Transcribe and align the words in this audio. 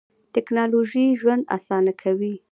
تکنالوژي 0.35 1.05
ژوند 1.21 1.43
آسانه 1.55 1.93
کوي. 2.01 2.33